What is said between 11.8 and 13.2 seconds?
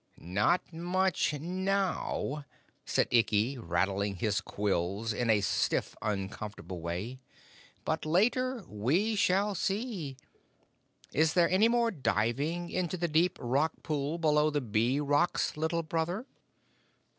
diving into the